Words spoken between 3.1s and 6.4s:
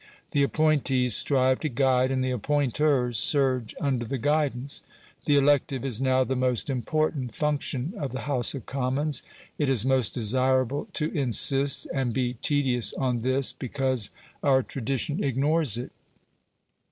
surge under the guidance. The elective is now the